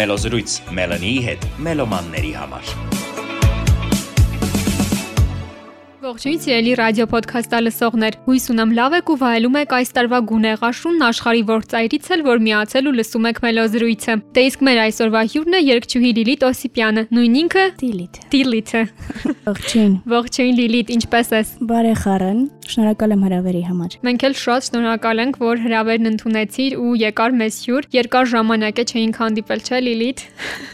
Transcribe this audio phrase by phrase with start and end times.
[0.00, 2.99] Մելոզրույց Մելանիի հետ մելոմանների համար։
[6.10, 10.64] Ողջույն, սիրելի ռադիո ոդքասթա լսողներ։ Հույս ունեմ լավ եք ու վայելում եք այս տարվա գունեղ
[10.66, 15.22] աշունն աշխարի ողջայից էլ, որ միացել ու լսում եք մեր զրույցը։ Դե իսկ մեր այսօրվա
[15.30, 18.82] հյուրն է երգչուհի Լիլիթ Օսիպյանը, նույն ինքը Դիլիթ։ Դիլիթը։
[19.50, 25.38] Ողջույն։ Ողջույն Լիլիթ, ինչպե՞ս ես։ Բարեխառն։ Շնորհակալ եմ հրավերի համար։ Մենք էլ շատ շնորհակալ ենք,
[25.42, 30.22] որ հրավերն ընդունեցիր ու եկար մեզ հյուր։ Երկար ժամանակ է չէինք հանդիպել, չէ՞ Լիլիթ։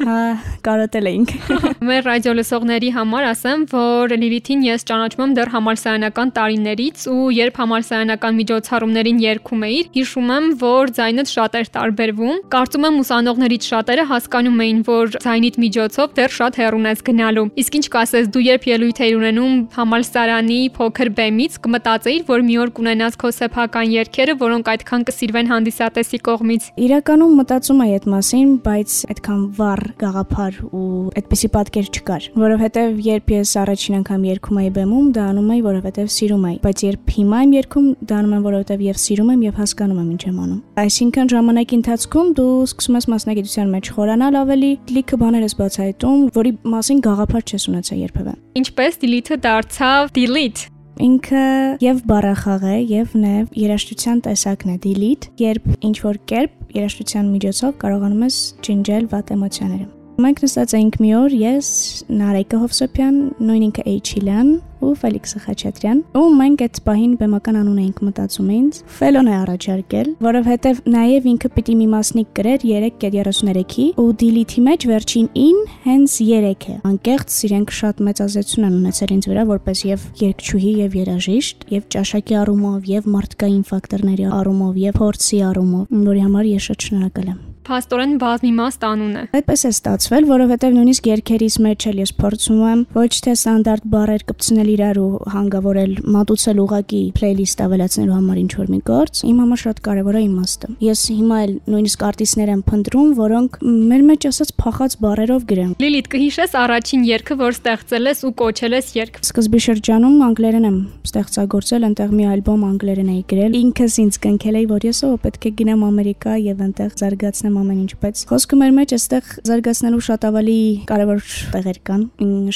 [0.05, 0.19] Հա,
[0.67, 1.33] կարոտել էինք։
[1.89, 7.59] Մեր ռադիո լսողների համար ասեմ, որ Լիլիթին ես ճանաչում եմ դեռ համալսարանական տարիներից ու երբ
[7.61, 14.05] համալսարանական միջոցառումներին երգում էիր, հիշում եմ, որ ձայնդ շատ էր տարբերվում։ Կարծում եմ ուսանողներից շատերը
[14.11, 18.67] հասկանում էին, որ ձայնիդ միջոցով դեռ շատ հեռուն ես գնալու։ Իսկ ինչ կասես, դու երբ
[18.71, 24.71] ելույթ էիր ունենում համալսարանի փոքր բեմից, կմտածեիր, որ մի օր կունենաս քո սեփական երգերը, որոնք
[24.77, 31.51] այդքան կսիրվեն հանդիսատեսի կողմից։ Իրականում մտածում եի այդ մասին, բայց այդքան վառ գաղափար ու այդպիսի
[31.57, 36.47] պատկեր չկար, որովհետև երբ ես առաջին անգամ երգում էի բեմում, դա անում էի, որովհետև սիրում
[36.51, 40.01] էի, բայց երբ հիմա եմ երգում, դա անում եմ, որովհետև եւ սիրում եմ եւ հասկանում
[40.03, 45.21] եմ ինչ եմ անում։ Այսինքն ժամանակի ընթացքում դու սկսում ես մասնագիտության մեջ խորանալ ավելի, լիքը
[45.25, 51.41] բաներ ես բացահայտում, որի մասին գաղափար չես ունեցել երբևէ։ Ինչպես Delete-ը դարձավ Delete Ինքը
[51.85, 57.77] եւ բառախաղ է եւ նաեւ երաշտության տեսակն է delete, երբ ինչ որ կերպ երաշտության միջոցով
[57.85, 59.87] կարողանում ես ջնջել վատ էմոցիաները։
[60.17, 61.67] Մենք նստած էինք մի օր, ես,
[62.09, 64.53] Նարեկը Հովսեփյան, նույն ինքը Էյչիլյան
[64.87, 70.09] ու Ֆելիքսը Խաչատրյան, ու մենք այդ պահին բեմական անուն էինք մտածում ինձ։ Ֆելոն է առաջարկել,
[70.27, 76.49] որովհետև նաև ինքը պիտի մի մասնիկ գրեր 3.33-ի ու Delete-ի մեջ վերջին in հենց 3
[76.57, 81.69] է։ Անկեղծ իրենք շատ մեծ ազդեցություն են ունեցել ինձ վրա որպես եւ երգչուհի եւ երաժիշտ,
[81.77, 87.31] եւ ճաշակի առումով, եւ մարդկային ֆակտորների առումով, եւ փորձի առումով, որի համար ես շատ շնորհակալ
[87.35, 92.61] եմ փաստորեն բազմիմաստ անուն է։ Այդպես է ստացվել, որովհետև նույնիսկ երկերից մեջ էլ ես փորձում
[92.67, 98.53] եմ ոչ թե ստանդարտ բառեր կպցնել իրար ու հանգավորել, մատուցել ուղակի playlist ավելացնելու համար ինչ
[98.57, 102.63] որ մի գործ, իմ համար շատ կարևոր է իմաստը։ Ես հիմա էլ նույնիսկ արտիստներ եմ
[102.71, 108.23] փնտրում, որոնք մեր մեջ ասած փախած բառերով գրեն։ Լիլիթ, կհիշես առաջին երգը, որ ստեղծել ես
[108.27, 113.57] ու կոչել ես երգ։ Սկզբի շրջանում անգլերեն եմ ստեղծագործել, այնտեղ մի ալբոմ անգլերեն էի գրել։
[113.57, 117.63] Ինքս ինձ կնքել էի, որ ես ով պետք է գնամ Ամերիկա եւ այնտեղ զարգացնեմ եմ
[117.65, 120.59] ամեն ինչ, բայց խոսքը մեր մեջ էստեղ զարգացնելու շատ ավելի
[120.91, 121.23] կարևոր
[121.57, 122.03] տեղեր կան,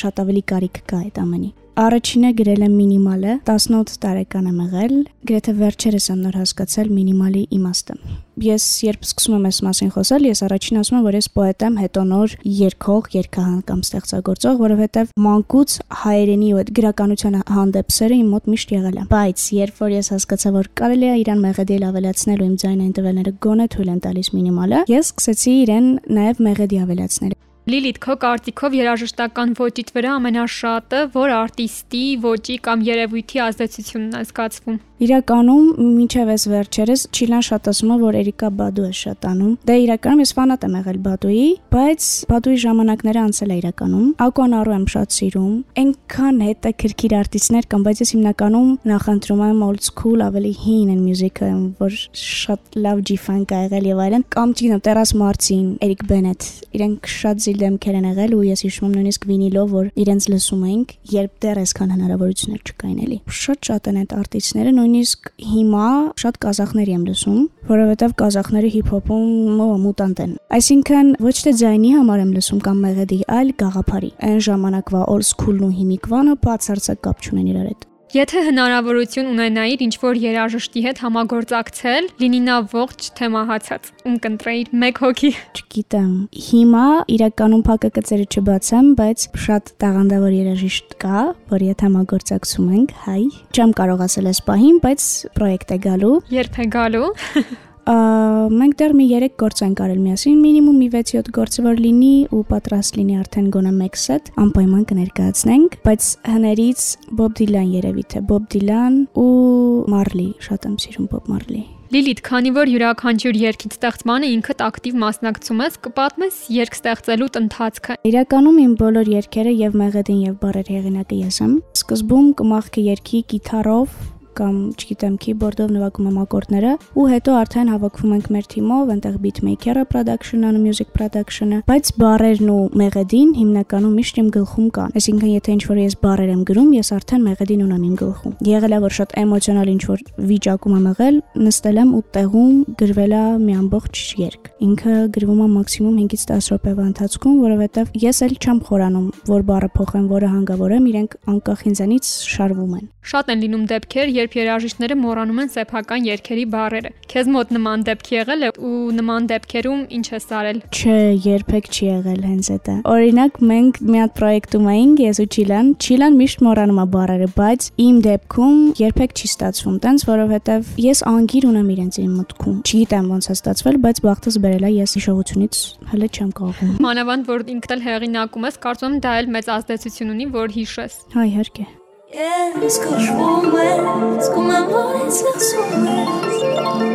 [0.05, 1.51] շատ ավելի կարիք կա այդ ամենի։
[1.81, 4.97] Առաջինը գրել եմ մինիմալը, 18 տարեկան եմ եղել,
[5.31, 7.97] գրեթե վերջերս եմ նոր հասկացել մինիմալի իմաստը։
[8.45, 11.79] Ես երբ սկսում եմ այս մասին խոսել, ես առաջին ասում եմ, որ ես պոետ եմ,
[11.81, 18.31] հետո նոր երգող, երգահան կամ ստեղծագործող, որովհետև մանկուց հայերենի ու այդ գրականության հանդեպ սերը իմ
[18.37, 22.41] մոտ միշտ եղել է։ Բայց երբ որ ես հասկացա, որ կարելի է իրան մեղեդիել ավելացնել
[22.41, 27.39] ու իմ ձայնային տվելները գոնե թույլ են տալիս մինիմալը, ես սկսեցի իրեն նաև մեղեդի ավելացնել։
[27.69, 34.79] Լիլիթ, քո կարծիքով երաժշտական ոճիդ վրա ամենաշատը որ արտիստի ոճի կամ երևույթի ազդեցությունն է զգացվում։
[35.01, 39.77] Իրականում մինչև այս վերջերս Չիլան շատ ասում է, որ Էրիկա Բադու է շատ անում։ Դե
[39.81, 44.85] իրականում ես ֆանատ եմ եղել Բադուի, բայց Բադուի ժամանակները անցել է իրականում։ Ակոն Արու եմ
[44.93, 50.93] շատ սիրում։ Այնքան հետաքրքիր արտիստներ կան, բայց ես հիմնականում նախընտրում եմ old school, ավելի հին
[50.93, 51.51] են մյուզիկը,
[51.81, 57.11] որ շատ լավ G-funk ա եղել եւ այլն։ Կամ չգիտեմ, Տերաս Մարցին, Էրիկ Բենետ, իրենք
[57.17, 60.93] շատ զիլ դեմքեր են եղել ու ես հիշում եմ նույնիսկ վինիլով, որ իրենց լսում էինք,
[61.11, 65.89] երբ դեռ այսքան հնարավորություններ չկային էլի։ Շատ շատ են այդ արտիստները, նույնիսկ հիմա
[66.23, 72.35] շատ կազախների եմ լսում, որովհետև կազախները հիփ-հոփում մուտանտ են։ Այսինքն ոչ թե ձայնի համար եմ
[72.39, 77.71] լսում կամ մեղեդի, այլ գաղափարի։ Այն ժամանակվա old school-ն ու հիմիկվանը բացարձակ կապ չունեն իրար
[77.75, 84.73] հետ։ Եթե հնարավորություն ունենայիր ինչ-որ երաժշտի հետ համագործակցել, լինի նա ողջ թե մահացած, ում կընտրեիր
[84.83, 86.11] մեկ հոգի։ Չգիտեմ։
[86.49, 93.23] Հիմա իրականում փակակցերը չբացեմ, բայց շատ տաղանդավոր երաժիշտ կա, որի հետ համագործակցում ենք, հայ։
[93.55, 97.11] Չեմ կարող ասել այս պահին, բայց պրոյեկտ է գալու։ Երբ է գալու։
[97.91, 102.43] մենք դեռ մի 3 գործ ենք արել միասին, մինիմում մի 6-7 գործ որ լինի ու
[102.51, 106.87] պատրաստ լինի արդեն գոնե 1 սեթ, անպայման կներկայացնենք, բայց հներից
[107.19, 112.51] Bob Dylan երևի թե Bob Dylan ու Marley, շատ եմ սիրում Bob Marley։ Լիլիթ, քանի
[112.55, 119.11] որ յուրաքանչյուր երգից ստեղծմանը ինքդ ակտիվ մասնակցում ես, կպատմես երգ ստեղծելու ընթացքը։ Իրականում իմ բոլոր
[119.17, 123.99] երգերը եւ մեղեդին եւ բարեր հեղինակը ես եմ։ Սկզբում կմախքը երգի գիտարով
[124.39, 129.85] կամ չգիտեմ keyboard-ով նվագում եմ ակորդները ու հետո արդեն հավաքվում ենք մեր թիմով, այնտեղ beatmaker-ը
[129.91, 135.81] production-ը, music production-ը, բայց բարերն ու մեղեդին հիմնականում միշտ իմ գլխում կան։ Այսինքն եթե ինչ-որ
[135.81, 139.71] ես բարեր եմ գրում, ես արդեն մեղեդին ունեմ իմ գլխում։ Եղել է որ շատ էմոցիոնալ
[139.71, 145.41] ինչ-որ վիճակում եմ եղել, նստել եմ ու տեղում գրվել է մի ամբողջ երգ։ Ինքը գրվում
[145.41, 150.31] է մաքսիմում 5-ից 10 րոպեվա ընթացքում, որովհետև ես էլ չեմ խորանում, որ բառը փոխեմ, որը
[150.35, 156.07] հանգավորեմ, իրենք անկախ ինձանից շարվում են։ Շատ են լինում դեպքեր, երբ երաժիշտները մոռանում են սեփական
[156.11, 160.99] երգերի բառերը։ Քեզ մոտ նման դեպք եղել է ու նման դեպքերում ինչ ես արել։ Չէ,
[161.27, 166.19] երբեք չի եղել հենց դա։ Օրինակ մենք մի հատ պրոյեկտում էինք, ես ու Չիլան, Չիլան
[166.21, 171.73] միշտ մոռանում է բառերը, բայց իմ դեպքում երբեք չի ստացվում, տենց որովհետև ես անգիր ունեմ
[171.75, 176.31] իրենց իմ մտքում։ Չգիտեմ ոնց է ստացվել, բայց բախտս բերել է ես հիշողությունից հələ չեմ
[176.41, 180.59] կարողում։ Մանավանդ որ ինքդ էլ հեղինակում ես, կարծում եմ դա էլ մեծ ազդեցություն ունի, որ
[180.61, 181.71] հիշես։ Հա, իհարկե։
[182.11, 186.41] Ես կոչվում ես, կոմեմ որ ես լսում ես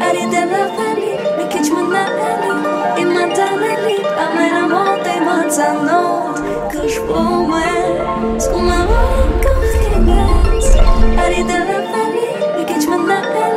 [0.03, 2.49] Արի դելավալի, մի քիչ մնալի
[2.99, 3.95] Իմ անտանելի,
[4.25, 6.43] ամենամոտ իմ անցանոտ
[6.75, 10.69] Կոչվում ես, կոմեմ որ իմ կողքին ես
[11.23, 12.27] Արի դելավալի,
[12.57, 13.47] մի քիչ մնալի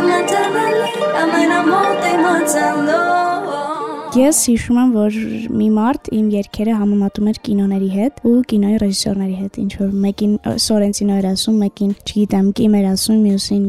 [0.00, 3.25] Իմ անտանելի, ամենամոտ իմ անցանոտ
[4.16, 5.16] Ես հիշում եմ, որ
[5.52, 10.36] մի մարդ իմ երգերը համեմատում էր կինոների հետ ու կինոյի ռեժիսորների հետ, ինչ որ մեկին
[10.64, 13.66] Սորենտինո էր ասում, մեկին, չգիտեմ, Կիմ էր ասում, մյուսին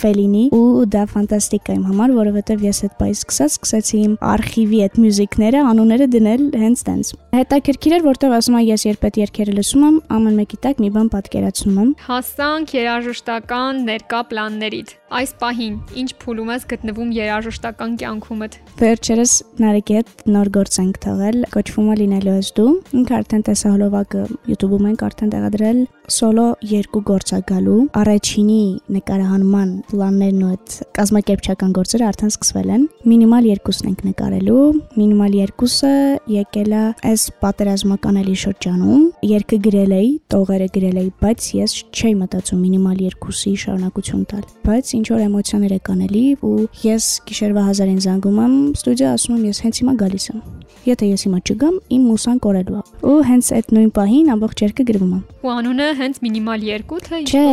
[0.00, 4.80] Ֆելինի ու դա ֆանտաստիկ է իմ համար, որովհետև ես այդ բայ սկսած սկսեցի իմ արխիվի
[4.86, 9.58] այդ մյուզիկները, անունները դնել հենց տենց։ Հետաքրքիր էր, որտեղ ասում եմ ես երբ այդ երգերը
[9.60, 15.76] լսում եմ, ամեն մեկի տակ մի բան պատկերացնում եմ։ Հասանք երաժշտական ներկա պլաններիդ։ Այս պահին
[15.98, 21.96] ինչ փուլում ես գտնվում երաժշտական կյանքումդ։ Վերջերս Նարեկի հետ նոր գործ ենք թողել, կոչվում է
[22.00, 22.66] լինելու ես դու։
[23.00, 24.22] Ինքը արդեն տեսահոլովակը
[24.52, 25.80] YouTube-ում ենք արդեն տեղադրել.
[26.14, 28.62] Սոլո երկու գործ է գալու։ Առաջինի
[28.94, 34.64] նկարահանման պլաններն ու այդ կազմակերպչական գործերը արդեն սկսվել են։ Մինիմալ երկուսն ենք նկարելու։
[34.94, 35.94] Մինիմալ երկուսը
[36.38, 42.60] եկել է այս պատերազմականելի շրջանում։ Երկը գրել էի, տողերը գրել էի, բայց ես չէի մտածում
[42.64, 46.52] մինիմալ երկուսի շարունակություն տալ։ Բայց ինչ որ էմոցիաներ եկան էլի ու
[46.86, 50.40] ես գիշերվա 1000-ին զանգում եմ ստուդիա, ասում եմ ես հենց հիմա գալիս եմ։
[50.88, 54.86] Եթե ես հիմա չգամ, իմ մուսան կորելու է։ Ու հենց այդ նույն պահին ամբողջ երկը
[54.88, 57.44] գրվում է։ Ու անունը հենց մինիմալ 2 թե ինչ։ Չէ։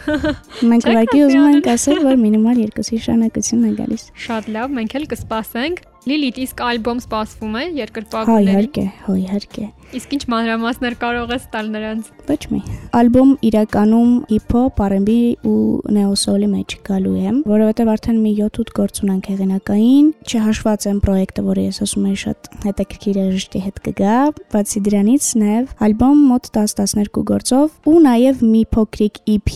[0.70, 5.08] Մենք ուղղակի ուզում ենք ասել, որ մինիմալ երկուսի շարունակությունն է գալիս։ Շատ լավ, մենք էլ
[5.12, 11.32] կսպասենք։ Լիլիթ, իսկ ալբոմ սպասվում է Հա, երկրպագուների։ իհարկե, հա, իհարկե։ Իսկ ինչ մանրամասներ կարող
[11.34, 12.60] ես տալ նրանց։ Ոչ մի։
[12.94, 15.16] Ալբոմ իրականում hip-hop, R&B
[15.50, 15.54] ու
[15.96, 21.64] neo-soul-ի մեջ գալու է, որովհետև արդեն մի 7-8 գործ ունենք հեղինակային, չհաշված են պրոյեկտը, որը
[21.66, 24.14] ես ասում եմ շատ հետաքրքիր երաժշտի հետ կգա,
[24.54, 29.50] բացի դրանից նաև ալբոմ մոտ 10-12 գործով ու նաև մի փոքրիկ EP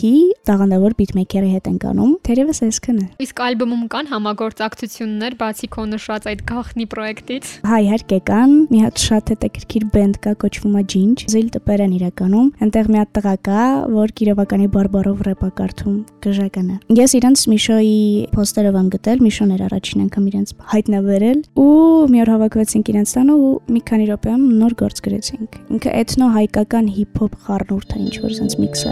[0.51, 6.43] տաղանդավոր beatmaker-ի հետ ենք անում։ Թերևս այսքանը։ Իսկ ալբոմում կան համագործակցություններ բացի քո նշած այդ
[6.49, 11.49] գախնի պրոյեկտից։ Հա, իհարկե կան։ Մի հատ շատ հետաքրքիր բենդ կա, կոչվում է Ginge։ Զիլ
[11.55, 16.79] տպեր են իրականում։ Այնտեղ մի հատ տղա կա, որ Կիրովականի բարբարով рэպ է կարդում, գժականը։
[16.99, 18.01] Ես իրանց Միշոյի
[18.35, 21.69] poster-ով եմ գտել, Միշոն էր առաջին անգամ իրենց հայտնաբերել ու
[22.15, 26.91] մի օր հավաքվեցինք իրենց տանը ու մի քանի րոպեում նոր գործ գրեցինք։ Ինքը էթնո հայկական
[26.99, 28.85] հիփ-հոփ խառնուրդ է, ինչ որ sense mix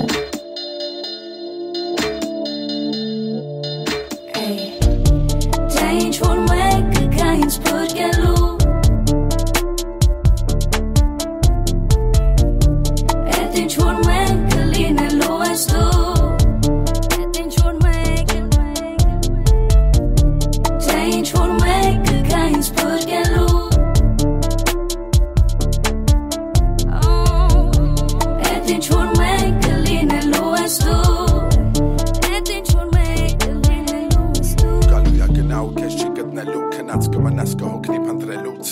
[37.32, 38.70] կմնաս կհոգնի փնտրելուց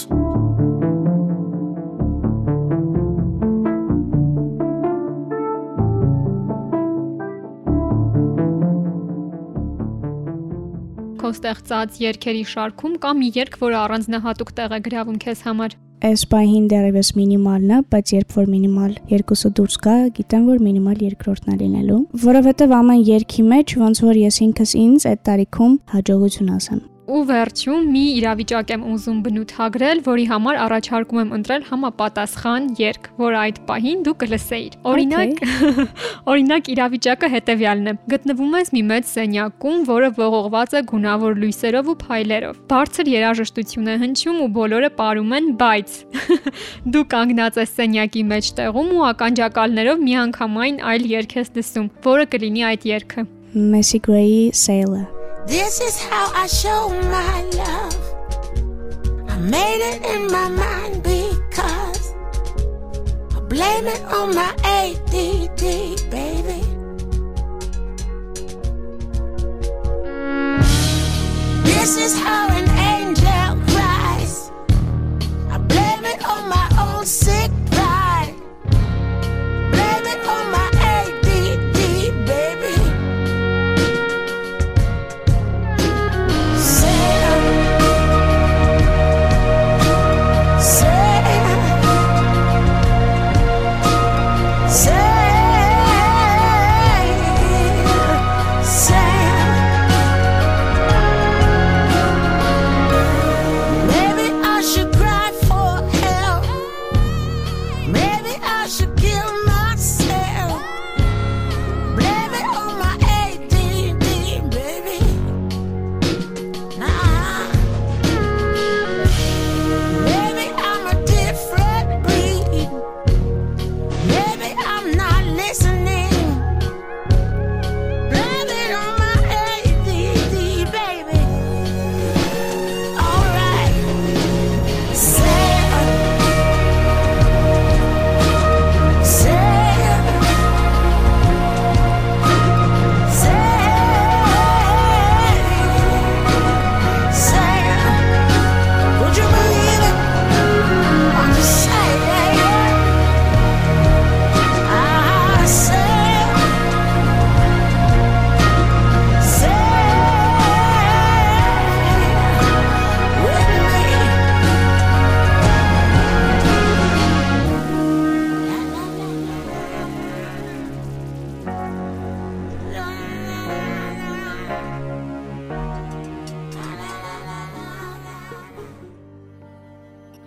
[11.20, 15.78] Քո ստեղծած երգերի շարքում կա մի երգ, որը առանձնահատուկ տեղ է գրավում քեզ համար։
[16.10, 21.02] Այս պահին դեռևս մինիմալն է, բայց երբ որ մինիմալ երկուսը դուրս գա, գիտեմ որ մինիմալ
[21.08, 26.56] երկրորդն է լինելու, որովհետև ամեն երկի մեջ ոնց որ ես ինքս ինձ այդ տարիքում հաջողություն
[26.56, 33.08] ասեմ։ Ու վերջում մի իրավիճակ եմ ուզում բնութագրել, որի համար առաջարկում եմ ընտրել համապատասխան երգ,
[33.18, 35.42] որ այդ պահին դու կլսեիր։ Օրինակ,
[36.30, 37.96] օրինակ իրավիճակը հետևյալն է.
[38.14, 43.98] գտնվում ես մի մեծ սենյակում, որը ողողված է գունավոր լույսերով ու փայլերով։ Բարձր երաժշտություն է
[44.06, 46.00] հնչում ու բոլորը ապարում են, բայց
[46.94, 52.92] դու կանգնած ես սենյակի մեջտեղում ու ականջակալներով միանգամայն այլ երգ ես լսում, որը կլինի այդ
[52.94, 57.96] երգը։ Messi Gray-ի Sailor This is how I show my love.
[59.28, 62.14] I made it in my mind because
[63.34, 66.62] I blame it on my ADD, baby.
[71.64, 74.52] This is how an angel cries.
[75.50, 77.50] I blame it on my own sick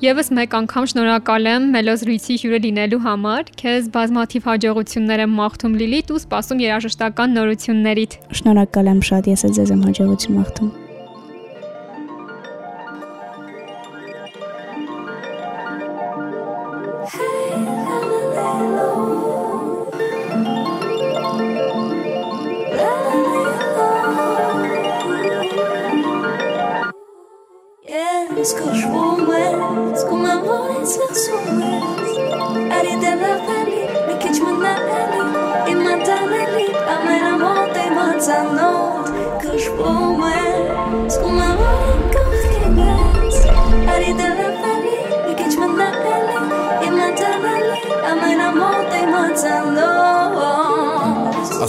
[0.03, 6.11] Եվս մեկ անգամ շնորհակալ եմ Մելոզրույցի հյուրը լինելու համար։ Քեզ բազմաթիվ հաջողություններ եմ մաղթում Լիլիթ
[6.11, 10.71] ու սպասում երաժշտական նորություններիդ։ Շնորհակալ եմ շատ, ես էլ ձեզ եմ հաջողություն մաղթում։
[28.43, 28.92] Yes, կշվում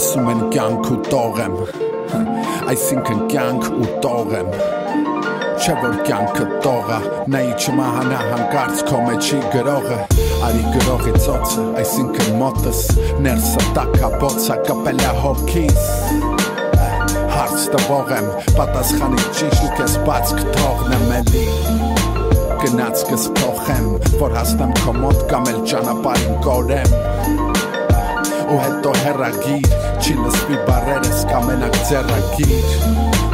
[0.05, 1.53] Ասում են կյանք ու տող եմ
[2.69, 4.51] Այսինքն կյանք ու տող եմ
[5.63, 6.99] Չէ որ կյանքը տողա
[7.33, 9.97] Նայի չմահանա հանկարծ քո մեջի գրողը
[10.45, 12.83] Արի գրողի ծոցը Այսինքն մոտս
[13.25, 15.89] Ներսը տակա բոցա կպելա հոգիս
[17.33, 18.31] Հարց տվող եմ
[18.61, 21.47] Պատասխանի ճիշտ ու կես բաց կթողնեմ էլի
[22.61, 27.14] Գնաց կսփոխեմ Որ հասնեմ քո մոտ կամ էլ ճանապարհին կորեմ
[28.45, 29.67] ու հետո հերագիր
[30.01, 32.73] չի լսվի բարերս կամենակ ձեռագիր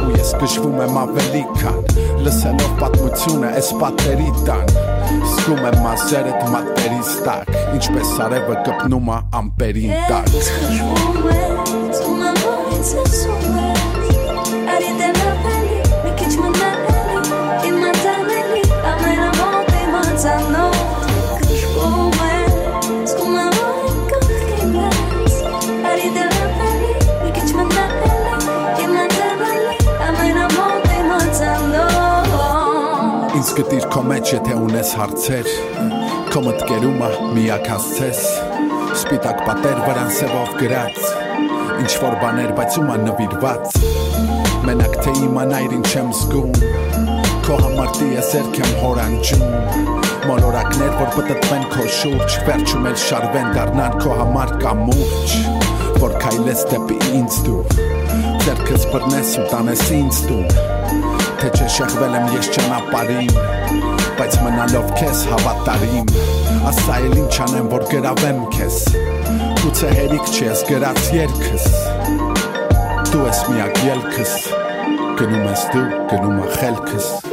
[0.02, 1.80] ու ես գժվում եմ ավելի քան
[2.26, 4.72] լսելով պատմությունը այս պատերի տան
[5.12, 12.40] զգում եմ մազերդ մատերից տակ ինչպես արևը կպնում է ամպերին տակ Ես խշվում ես, ումեմ
[12.46, 14.01] որ ինձ լսում ես
[33.52, 35.48] գտիր քո մեջ եթե ունես հարցեր
[36.32, 38.20] Քո մտկերումը միակ հասցես
[38.94, 41.00] Սպիտակ պատեր վրան սևով գրած
[41.82, 43.76] Ինչ որ բաներ բայց ումա նվիրված
[44.64, 46.56] Մենակ թե իմանայր ինչ եմ զգում
[47.44, 49.46] Քո համար տիեզերք եմ հորանջում
[50.30, 55.36] Մոլորակներ որ պտտվեն քո շուրջ Վերջում էլ շարվեն դառնան քո համար կամուրջ
[56.00, 57.62] Որ քայլես դեպի ինձ դու
[58.46, 60.44] Ձերքս բռնես ու տանես ինձ դու
[61.42, 63.30] Թե չէ շեղվել եմ ես ճանապարհին
[64.14, 66.12] Բայց մնալով քեզ հավատարիմ
[66.70, 68.78] Ասա էլ ինչ անեմ որ գրավեմ քեզ
[69.64, 71.68] Գուցե հերիք չի ես գրած երկս
[73.10, 74.38] Դու ես միակ ելքս
[75.18, 77.31] Գնում ես դու, գնում է խելքս